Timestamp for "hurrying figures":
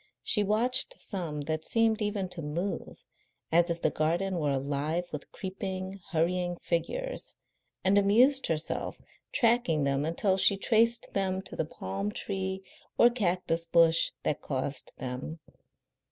6.09-7.35